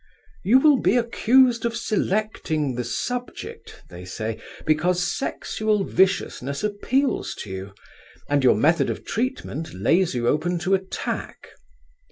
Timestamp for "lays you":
9.75-10.27